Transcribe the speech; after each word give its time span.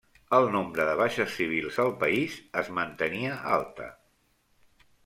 El 0.35 0.45
nombre 0.53 0.87
de 0.87 0.95
baixes 1.01 1.35
civils 1.41 1.77
al 1.85 1.93
país 2.05 2.41
es 2.63 2.73
mantenia 2.81 3.39
alta. 3.61 3.93